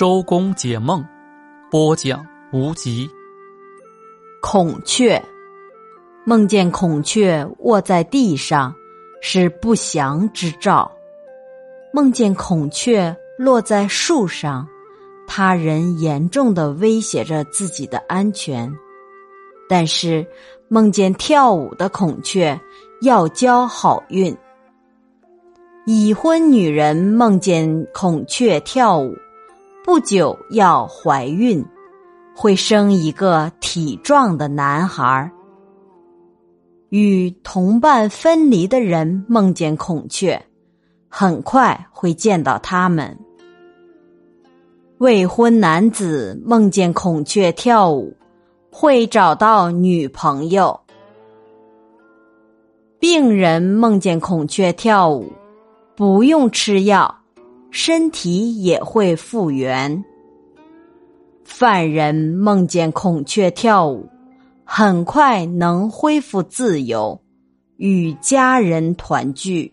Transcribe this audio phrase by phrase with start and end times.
[0.00, 1.04] 周公解梦，
[1.70, 3.06] 播讲无极。
[4.40, 5.22] 孔雀
[6.24, 8.74] 梦见孔雀卧在地上，
[9.20, 10.90] 是不祥之兆；
[11.92, 14.66] 梦见孔雀落在树上，
[15.26, 18.74] 他人严重的威胁着自己的安全。
[19.68, 20.26] 但是
[20.68, 22.58] 梦见跳舞的孔雀，
[23.02, 24.34] 要交好运。
[25.84, 29.14] 已婚女人梦见孔雀跳舞。
[29.90, 31.66] 不久要怀孕，
[32.32, 35.28] 会生一个体壮的男孩。
[36.90, 40.40] 与同伴分离的人梦见孔雀，
[41.08, 43.18] 很快会见到他们。
[44.98, 48.16] 未婚男子梦见孔雀跳舞，
[48.70, 50.78] 会找到女朋友。
[53.00, 55.32] 病人梦见孔雀跳舞，
[55.96, 57.19] 不用吃药。
[57.70, 60.04] 身体也会复原。
[61.44, 64.08] 犯人梦见孔雀跳舞，
[64.64, 67.20] 很快能恢复自由，
[67.76, 69.72] 与家人团聚。